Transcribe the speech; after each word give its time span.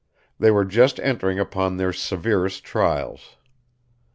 They 0.39 0.49
were 0.49 0.65
just 0.65 0.99
entering 0.99 1.37
upon 1.37 1.77
their 1.77 1.93
severest 1.93 2.63
trials. 2.63 3.35